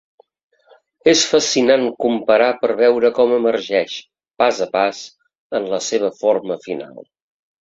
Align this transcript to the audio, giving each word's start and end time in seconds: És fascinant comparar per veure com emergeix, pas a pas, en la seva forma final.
És 1.11 1.19
fascinant 1.33 1.83
comparar 2.05 2.47
per 2.63 2.69
veure 2.79 3.11
com 3.19 3.35
emergeix, 3.35 3.99
pas 4.43 4.63
a 4.67 4.69
pas, 4.73 5.03
en 5.61 5.69
la 5.77 5.83
seva 5.91 6.11
forma 6.25 6.59
final. 6.67 6.99